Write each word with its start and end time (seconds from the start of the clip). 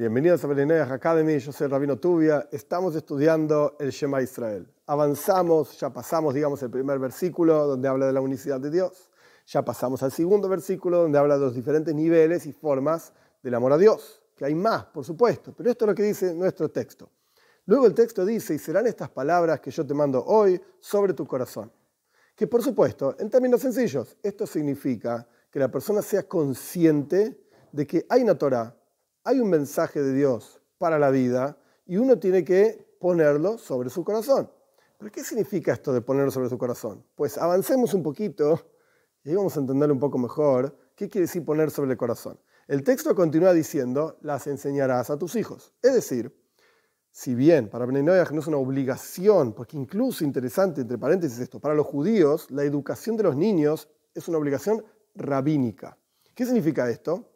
Bienvenidos 0.00 0.42
a 0.42 0.46
Belineas 0.46 0.90
Academy, 0.90 1.38
yo 1.38 1.52
soy 1.52 1.66
Rabino 1.66 1.98
Tubia. 1.98 2.48
Estamos 2.50 2.96
estudiando 2.96 3.76
el 3.78 3.90
Shema 3.90 4.22
Israel. 4.22 4.66
Avanzamos, 4.86 5.78
ya 5.78 5.90
pasamos, 5.90 6.32
digamos, 6.32 6.62
el 6.62 6.70
primer 6.70 6.98
versículo 6.98 7.66
donde 7.66 7.86
habla 7.86 8.06
de 8.06 8.14
la 8.14 8.22
unicidad 8.22 8.58
de 8.58 8.70
Dios. 8.70 9.10
Ya 9.46 9.62
pasamos 9.62 10.02
al 10.02 10.10
segundo 10.10 10.48
versículo 10.48 11.02
donde 11.02 11.18
habla 11.18 11.34
de 11.34 11.44
los 11.44 11.54
diferentes 11.54 11.94
niveles 11.94 12.46
y 12.46 12.52
formas 12.54 13.12
del 13.42 13.54
amor 13.54 13.74
a 13.74 13.76
Dios. 13.76 14.22
Que 14.34 14.46
hay 14.46 14.54
más, 14.54 14.86
por 14.86 15.04
supuesto, 15.04 15.52
pero 15.54 15.70
esto 15.70 15.84
es 15.84 15.88
lo 15.90 15.94
que 15.94 16.04
dice 16.04 16.32
nuestro 16.32 16.70
texto. 16.70 17.10
Luego 17.66 17.84
el 17.84 17.92
texto 17.92 18.24
dice, 18.24 18.54
y 18.54 18.58
serán 18.58 18.86
estas 18.86 19.10
palabras 19.10 19.60
que 19.60 19.70
yo 19.70 19.86
te 19.86 19.92
mando 19.92 20.24
hoy 20.24 20.58
sobre 20.78 21.12
tu 21.12 21.26
corazón. 21.26 21.70
Que 22.34 22.46
por 22.46 22.62
supuesto, 22.62 23.16
en 23.18 23.28
términos 23.28 23.60
sencillos, 23.60 24.16
esto 24.22 24.46
significa 24.46 25.28
que 25.50 25.58
la 25.58 25.70
persona 25.70 26.00
sea 26.00 26.22
consciente 26.22 27.38
de 27.70 27.86
que 27.86 28.06
hay 28.08 28.22
una 28.22 28.38
Torah, 28.38 28.74
hay 29.24 29.40
un 29.40 29.50
mensaje 29.50 30.02
de 30.02 30.12
Dios 30.12 30.60
para 30.78 30.98
la 30.98 31.10
vida 31.10 31.58
y 31.86 31.96
uno 31.96 32.18
tiene 32.18 32.44
que 32.44 32.96
ponerlo 33.00 33.58
sobre 33.58 33.90
su 33.90 34.04
corazón. 34.04 34.50
¿Pero 34.98 35.10
qué 35.10 35.24
significa 35.24 35.72
esto 35.72 35.92
de 35.92 36.00
ponerlo 36.00 36.30
sobre 36.30 36.48
su 36.48 36.58
corazón? 36.58 37.04
Pues 37.14 37.38
avancemos 37.38 37.94
un 37.94 38.02
poquito 38.02 38.60
y 39.24 39.34
vamos 39.34 39.56
a 39.56 39.60
entender 39.60 39.90
un 39.90 39.98
poco 39.98 40.18
mejor 40.18 40.76
qué 40.94 41.08
quiere 41.08 41.26
decir 41.26 41.44
poner 41.44 41.70
sobre 41.70 41.92
el 41.92 41.96
corazón. 41.96 42.38
El 42.68 42.84
texto 42.84 43.14
continúa 43.14 43.52
diciendo, 43.52 44.18
las 44.20 44.46
enseñarás 44.46 45.10
a 45.10 45.18
tus 45.18 45.34
hijos. 45.36 45.72
Es 45.82 45.94
decir, 45.94 46.34
si 47.10 47.34
bien 47.34 47.68
para 47.68 47.86
Bnei 47.86 48.02
no 48.02 48.14
es 48.14 48.46
una 48.46 48.56
obligación, 48.58 49.52
porque 49.52 49.76
incluso 49.76 50.22
interesante, 50.24 50.82
entre 50.82 50.96
paréntesis 50.96 51.40
esto, 51.40 51.58
para 51.58 51.74
los 51.74 51.86
judíos 51.86 52.50
la 52.50 52.62
educación 52.62 53.16
de 53.16 53.24
los 53.24 53.36
niños 53.36 53.88
es 54.14 54.28
una 54.28 54.38
obligación 54.38 54.84
rabínica. 55.14 55.98
¿Qué 56.34 56.44
significa 56.44 56.88
esto? 56.88 57.28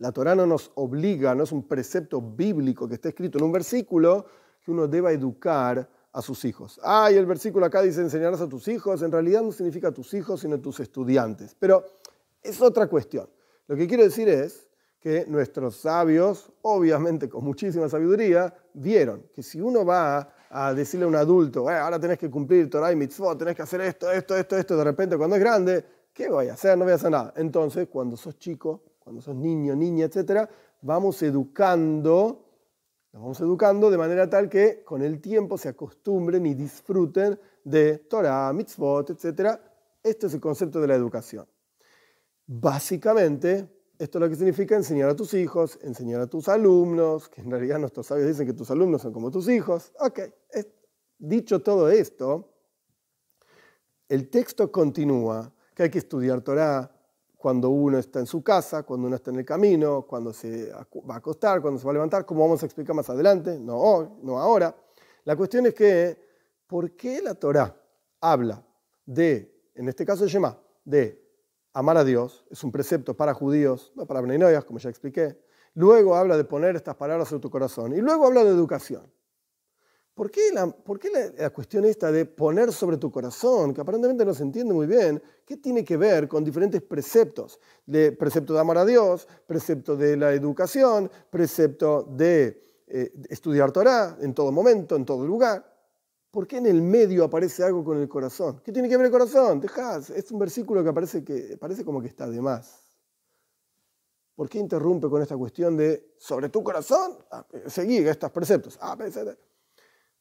La 0.00 0.12
Torah 0.12 0.34
no 0.34 0.46
nos 0.46 0.72
obliga, 0.76 1.34
no 1.34 1.44
es 1.44 1.52
un 1.52 1.68
precepto 1.68 2.22
bíblico 2.22 2.88
que 2.88 2.94
está 2.94 3.10
escrito 3.10 3.36
en 3.36 3.44
un 3.44 3.52
versículo 3.52 4.24
que 4.64 4.70
uno 4.70 4.88
deba 4.88 5.12
educar 5.12 5.86
a 6.10 6.22
sus 6.22 6.46
hijos. 6.46 6.80
Ah, 6.82 7.10
el 7.10 7.26
versículo 7.26 7.66
acá 7.66 7.82
dice 7.82 8.00
enseñarás 8.00 8.40
a 8.40 8.48
tus 8.48 8.66
hijos. 8.68 9.02
En 9.02 9.12
realidad 9.12 9.42
no 9.42 9.52
significa 9.52 9.92
tus 9.92 10.14
hijos, 10.14 10.40
sino 10.40 10.58
tus 10.58 10.80
estudiantes. 10.80 11.54
Pero 11.58 11.84
es 12.42 12.62
otra 12.62 12.86
cuestión. 12.86 13.28
Lo 13.66 13.76
que 13.76 13.86
quiero 13.86 14.02
decir 14.02 14.26
es 14.30 14.66
que 15.00 15.26
nuestros 15.26 15.76
sabios, 15.76 16.50
obviamente 16.62 17.28
con 17.28 17.44
muchísima 17.44 17.86
sabiduría, 17.90 18.54
vieron 18.72 19.24
que 19.34 19.42
si 19.42 19.60
uno 19.60 19.84
va 19.84 20.32
a 20.48 20.72
decirle 20.72 21.04
a 21.04 21.08
un 21.08 21.16
adulto, 21.16 21.70
eh, 21.70 21.74
ahora 21.74 22.00
tenés 22.00 22.16
que 22.16 22.30
cumplir 22.30 22.70
Torah 22.70 22.90
y 22.90 22.96
mitzvot, 22.96 23.38
tenés 23.38 23.54
que 23.54 23.62
hacer 23.62 23.82
esto, 23.82 24.10
esto, 24.10 24.34
esto, 24.34 24.56
esto, 24.56 24.78
de 24.78 24.84
repente 24.84 25.18
cuando 25.18 25.36
es 25.36 25.40
grande, 25.40 25.84
¿qué 26.14 26.30
voy 26.30 26.48
a 26.48 26.54
hacer? 26.54 26.78
No 26.78 26.84
voy 26.84 26.92
a 26.92 26.96
hacer 26.96 27.10
nada. 27.10 27.34
Entonces, 27.36 27.86
cuando 27.88 28.16
sos 28.16 28.38
chico, 28.38 28.82
cuando 29.10 29.22
sos 29.22 29.34
niño, 29.34 29.74
niña, 29.74 30.04
etcétera, 30.04 30.48
vamos 30.82 31.20
educando, 31.24 32.46
vamos 33.12 33.40
educando 33.40 33.90
de 33.90 33.98
manera 33.98 34.30
tal 34.30 34.48
que 34.48 34.84
con 34.84 35.02
el 35.02 35.20
tiempo 35.20 35.58
se 35.58 35.68
acostumbren 35.68 36.46
y 36.46 36.54
disfruten 36.54 37.36
de 37.64 37.98
Torah, 37.98 38.52
mitzvot, 38.52 39.10
etcétera. 39.10 39.60
Este 40.00 40.28
es 40.28 40.34
el 40.34 40.40
concepto 40.40 40.80
de 40.80 40.86
la 40.86 40.94
educación. 40.94 41.44
Básicamente, 42.46 43.68
esto 43.98 44.18
es 44.18 44.20
lo 44.20 44.28
que 44.28 44.36
significa 44.36 44.76
enseñar 44.76 45.10
a 45.10 45.16
tus 45.16 45.34
hijos, 45.34 45.80
enseñar 45.82 46.20
a 46.20 46.28
tus 46.28 46.48
alumnos, 46.48 47.28
que 47.28 47.40
en 47.40 47.50
realidad 47.50 47.80
nuestros 47.80 48.06
sabios 48.06 48.28
dicen 48.28 48.46
que 48.46 48.52
tus 48.52 48.70
alumnos 48.70 49.02
son 49.02 49.12
como 49.12 49.32
tus 49.32 49.48
hijos. 49.48 49.92
Ok, 49.98 50.20
dicho 51.18 51.62
todo 51.62 51.90
esto, 51.90 52.54
el 54.08 54.30
texto 54.30 54.70
continúa 54.70 55.52
que 55.74 55.82
hay 55.82 55.90
que 55.90 55.98
estudiar 55.98 56.42
Torah, 56.42 56.99
cuando 57.40 57.70
uno 57.70 57.96
está 57.96 58.20
en 58.20 58.26
su 58.26 58.42
casa, 58.42 58.82
cuando 58.82 59.06
uno 59.06 59.16
está 59.16 59.30
en 59.30 59.38
el 59.38 59.46
camino, 59.46 60.02
cuando 60.02 60.30
se 60.30 60.70
va 60.70 61.14
a 61.14 61.16
acostar, 61.16 61.62
cuando 61.62 61.80
se 61.80 61.86
va 61.86 61.92
a 61.92 61.94
levantar, 61.94 62.26
como 62.26 62.42
vamos 62.42 62.62
a 62.62 62.66
explicar 62.66 62.94
más 62.94 63.08
adelante, 63.08 63.58
no 63.58 63.78
hoy, 63.78 64.08
no 64.22 64.38
ahora. 64.38 64.76
La 65.24 65.34
cuestión 65.36 65.64
es 65.64 65.72
que, 65.72 66.18
¿por 66.66 66.94
qué 66.96 67.22
la 67.22 67.34
Torah 67.34 67.74
habla 68.20 68.62
de, 69.06 69.70
en 69.74 69.88
este 69.88 70.04
caso 70.04 70.26
Shema, 70.26 70.60
de 70.84 71.18
amar 71.72 71.96
a 71.96 72.04
Dios? 72.04 72.44
Es 72.50 72.62
un 72.62 72.70
precepto 72.70 73.16
para 73.16 73.32
judíos, 73.32 73.90
no 73.96 74.04
para 74.04 74.20
Bnei 74.20 74.62
como 74.64 74.78
ya 74.78 74.90
expliqué. 74.90 75.40
Luego 75.72 76.16
habla 76.16 76.36
de 76.36 76.44
poner 76.44 76.76
estas 76.76 76.96
palabras 76.96 77.32
en 77.32 77.40
tu 77.40 77.48
corazón. 77.48 77.96
Y 77.96 78.02
luego 78.02 78.26
habla 78.26 78.44
de 78.44 78.50
educación. 78.50 79.10
¿Por 80.20 80.30
qué, 80.30 80.52
la, 80.52 81.48
cuestión 81.48 81.86
esta 81.86 82.12
de 82.12 82.26
poner 82.26 82.74
sobre 82.74 82.98
tu 82.98 83.10
corazón, 83.10 83.72
que 83.72 83.80
aparentemente 83.80 84.22
no 84.22 84.34
se 84.34 84.42
entiende 84.42 84.74
muy 84.74 84.86
bien, 84.86 85.22
qué 85.46 85.56
tiene 85.56 85.82
que 85.82 85.96
ver 85.96 86.28
con 86.28 86.44
diferentes 86.44 86.82
preceptos? 86.82 87.58
De 87.86 88.12
precepto 88.12 88.52
de 88.52 88.60
amar 88.60 88.76
a 88.76 88.84
Dios, 88.84 89.26
precepto 89.46 89.96
de 89.96 90.18
la 90.18 90.34
educación, 90.34 91.10
precepto 91.30 92.02
de 92.02 92.82
eh, 92.86 93.10
estudiar 93.30 93.72
Torah 93.72 94.18
en 94.20 94.34
todo 94.34 94.52
momento, 94.52 94.94
en 94.94 95.06
todo 95.06 95.26
lugar. 95.26 95.64
¿Por 96.30 96.46
qué 96.46 96.58
en 96.58 96.66
el 96.66 96.82
medio 96.82 97.24
aparece 97.24 97.64
algo 97.64 97.82
con 97.82 97.96
el 97.96 98.06
corazón? 98.06 98.60
¿Qué 98.62 98.72
tiene 98.72 98.90
que 98.90 98.98
ver 98.98 99.06
el 99.06 99.12
corazón? 99.12 99.58
Dejás, 99.58 100.10
es 100.10 100.30
un 100.30 100.38
versículo 100.38 100.84
que 100.84 100.92
parece, 100.92 101.82
como 101.82 102.02
que 102.02 102.08
está 102.08 102.28
de 102.28 102.42
más. 102.42 102.78
¿Por 104.34 104.50
qué 104.50 104.58
interrumpe 104.58 105.08
con 105.08 105.22
esta 105.22 105.38
cuestión 105.38 105.78
de 105.78 106.12
sobre 106.18 106.50
tu 106.50 106.62
corazón? 106.62 107.16
Ah, 107.30 107.46
seguí 107.68 107.96
estos 107.96 108.30
preceptos. 108.30 108.78
Ah, 108.82 108.98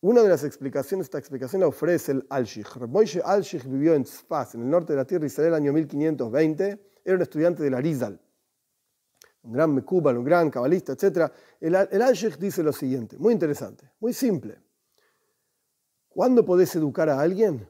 una 0.00 0.22
de 0.22 0.28
las 0.28 0.44
explicaciones, 0.44 1.06
esta 1.06 1.18
explicación 1.18 1.60
la 1.60 1.68
ofrece 1.68 2.12
el 2.12 2.26
Al-Shikh. 2.28 2.76
Moishe 2.88 3.22
Al-Shikh 3.24 3.64
vivió 3.64 3.94
en 3.94 4.04
Tzfaz, 4.04 4.54
en 4.54 4.62
el 4.62 4.70
norte 4.70 4.92
de 4.92 4.98
la 4.98 5.04
tierra 5.06 5.26
Israel, 5.26 5.48
el 5.48 5.54
año 5.54 5.72
1520. 5.72 6.92
Era 7.04 7.16
un 7.16 7.22
estudiante 7.22 7.62
de 7.62 7.70
la 7.70 7.80
Rizal, 7.80 8.20
un 9.42 9.52
gran 9.52 9.74
mekubal, 9.74 10.18
un 10.18 10.24
gran 10.24 10.50
cabalista, 10.50 10.92
etc. 10.92 11.32
El, 11.60 11.74
el 11.74 12.02
Al-Shikh 12.02 12.36
dice 12.36 12.62
lo 12.62 12.72
siguiente, 12.72 13.16
muy 13.18 13.32
interesante, 13.32 13.90
muy 14.00 14.12
simple. 14.12 14.60
¿Cuándo 16.08 16.44
podés 16.44 16.74
educar 16.76 17.08
a 17.08 17.20
alguien? 17.20 17.68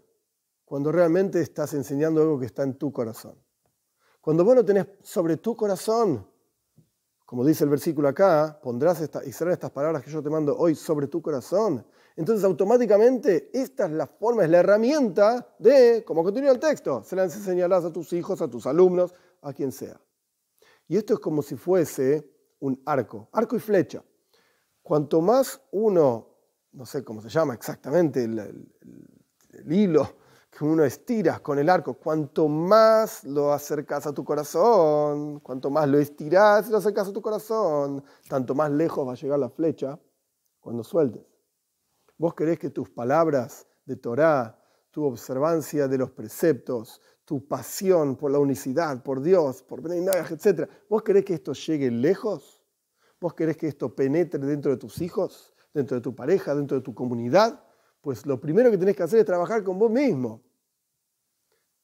Cuando 0.65 0.91
realmente 0.91 1.41
estás 1.41 1.75
enseñando 1.75 2.23
algo 2.23 2.41
que 2.41 2.47
está 2.47 2.65
en 2.65 2.75
tu 2.75 2.93
corazón. 2.93 3.37
Cuando 4.21 4.45
vos 4.45 4.57
no 4.57 4.65
tenés 4.65 4.87
sobre 5.03 5.37
tu 5.37 5.55
corazón, 5.57 6.29
como 7.27 7.45
dice 7.45 7.65
el 7.65 7.71
versículo 7.71 8.09
acá, 8.09 8.59
pondrás 8.63 9.01
esta, 9.01 9.25
y 9.25 9.33
serán 9.33 9.53
estas 9.53 9.73
palabras 9.73 10.03
que 10.03 10.11
yo 10.11 10.23
te 10.23 10.31
mando 10.31 10.57
hoy 10.57 10.77
sobre 10.77 11.09
tu 11.09 11.21
corazón. 11.21 11.85
Entonces 12.15 12.45
automáticamente 12.45 13.51
esta 13.53 13.87
es 13.87 13.91
la 13.91 14.07
forma, 14.07 14.45
es 14.45 14.51
la 14.51 14.59
herramienta 14.59 15.55
de, 15.59 16.05
como 16.07 16.23
continúa 16.23 16.53
el 16.53 16.61
texto, 16.61 17.03
se 17.03 17.17
las 17.17 17.35
enseñarás 17.37 17.85
a 17.85 17.93
tus 17.93 18.13
hijos, 18.13 18.41
a 18.41 18.49
tus 18.49 18.67
alumnos, 18.67 19.13
a 19.43 19.53
quien 19.53 19.73
sea. 19.73 20.01
Y 20.87 20.97
esto 20.97 21.15
es 21.15 21.21
como 21.21 21.43
si 21.43 21.57
fuese 21.57 22.31
un 22.61 22.81
arco, 22.87 23.29
arco 23.33 23.57
y 23.57 23.59
flecha. 23.61 24.03
Cuanto 24.81 25.21
más 25.21 25.61
uno, 25.73 26.29
no 26.73 26.87
sé 26.87 27.03
cómo 27.03 27.21
se 27.21 27.29
llama 27.29 27.55
exactamente, 27.55 28.23
el, 28.23 28.73
hilo 29.69 30.17
que 30.57 30.65
uno 30.65 30.85
estira 30.85 31.41
con 31.41 31.59
el 31.59 31.69
arco, 31.69 31.95
cuanto 31.95 32.49
más 32.49 33.25
lo 33.25 33.53
acercas 33.53 34.07
a 34.07 34.15
tu 34.15 34.25
corazón, 34.25 35.41
cuanto 35.41 35.69
más 35.69 35.87
lo 35.87 35.99
estiras 35.99 36.67
y 36.67 36.71
lo 36.71 36.79
acercas 36.79 37.09
a 37.09 37.13
tu 37.13 37.21
corazón, 37.21 38.03
tanto 38.27 38.55
más 38.55 38.71
lejos 38.71 39.07
va 39.07 39.13
a 39.13 39.17
llegar 39.17 39.39
la 39.39 39.51
flecha 39.51 40.01
cuando 40.59 40.83
sueltes. 40.83 41.27
Vos 42.17 42.33
querés 42.33 42.59
que 42.59 42.71
tus 42.71 42.89
palabras 42.89 43.67
de 43.85 43.97
Torah, 43.97 44.59
tu 44.91 45.05
observancia 45.05 45.89
de 45.89 45.99
los 45.99 46.11
preceptos, 46.13 47.03
tu 47.27 47.47
pasión 47.47 48.17
por 48.17 48.31
la 48.31 48.39
unicidad, 48.39 49.03
por 49.03 49.21
Dios, 49.21 49.63
por 49.63 49.83
Bnei 49.83 50.07
etc. 50.09 50.71
¿Vos 50.89 51.03
querés 51.03 51.27
que 51.27 51.35
esto 51.35 51.53
llegue 51.53 51.91
lejos? 51.91 52.65
¿Vos 53.21 53.35
querés 53.35 53.59
que 53.59 53.69
esto 53.69 53.95
penetre 53.95 54.41
dentro 54.41 54.71
de 54.71 54.79
tus 54.79 55.03
hijos, 55.03 55.53
dentro 55.75 55.99
de 55.99 56.01
tu 56.01 56.15
pareja, 56.15 56.55
dentro 56.55 56.79
de 56.79 56.83
tu 56.83 56.95
comunidad? 56.95 57.63
Pues 58.01 58.25
lo 58.25 58.41
primero 58.41 58.71
que 58.71 58.79
tenés 58.79 58.97
que 58.97 59.03
hacer 59.03 59.19
es 59.19 59.27
trabajar 59.27 59.63
con 59.63 59.79
vos 59.79 59.91
mismo. 59.91 60.46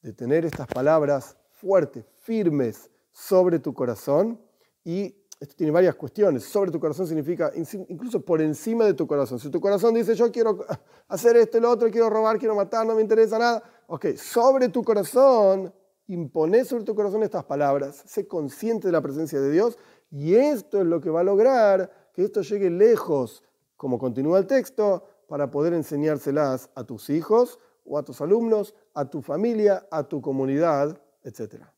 De 0.02 0.12
tener 0.12 0.44
estas 0.44 0.66
palabras 0.66 1.36
fuertes, 1.50 2.04
firmes 2.22 2.90
sobre 3.12 3.58
tu 3.58 3.72
corazón 3.72 4.40
y 4.84 5.14
esto 5.38 5.54
tiene 5.56 5.72
varias 5.72 5.94
cuestiones. 5.96 6.44
Sobre 6.44 6.70
tu 6.70 6.78
corazón 6.78 7.06
significa 7.06 7.52
incluso 7.88 8.20
por 8.24 8.40
encima 8.40 8.84
de 8.84 8.94
tu 8.94 9.06
corazón. 9.06 9.38
Si 9.38 9.50
tu 9.50 9.60
corazón 9.60 9.94
dice 9.94 10.14
yo 10.14 10.30
quiero 10.30 10.64
hacer 11.08 11.36
esto 11.36 11.58
lo 11.60 11.70
otro, 11.70 11.90
quiero 11.90 12.10
robar, 12.10 12.38
quiero 12.38 12.54
matar, 12.54 12.86
no 12.86 12.94
me 12.94 13.02
interesa 13.02 13.38
nada. 13.38 13.62
Ok, 13.88 14.14
sobre 14.16 14.68
tu 14.68 14.82
corazón, 14.84 15.72
impone 16.06 16.64
sobre 16.64 16.84
tu 16.84 16.94
corazón 16.94 17.22
estas 17.22 17.44
palabras. 17.44 18.02
Sé 18.06 18.26
consciente 18.26 18.88
de 18.88 18.92
la 18.92 19.00
presencia 19.00 19.40
de 19.40 19.50
Dios 19.50 19.78
y 20.10 20.34
esto 20.34 20.80
es 20.80 20.86
lo 20.86 21.00
que 21.00 21.10
va 21.10 21.20
a 21.20 21.24
lograr 21.24 21.90
que 22.12 22.24
esto 22.24 22.42
llegue 22.42 22.70
lejos, 22.70 23.42
como 23.76 23.98
continúa 23.98 24.38
el 24.38 24.46
texto, 24.46 25.04
para 25.28 25.50
poder 25.50 25.72
enseñárselas 25.72 26.70
a 26.74 26.84
tus 26.84 27.08
hijos 27.10 27.58
o 27.84 27.98
a 27.98 28.02
tus 28.02 28.20
alumnos, 28.20 28.74
a 28.94 29.04
tu 29.04 29.22
familia, 29.22 29.86
a 29.90 30.04
tu 30.04 30.20
comunidad, 30.20 31.00
etcétera. 31.22 31.74